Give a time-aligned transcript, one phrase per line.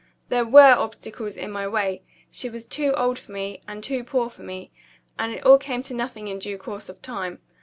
[0.29, 2.01] There were obstacles in my way.
[2.31, 4.71] She was too old for me, and too poor for me
[5.19, 7.37] and it all came to nothing in due course of time.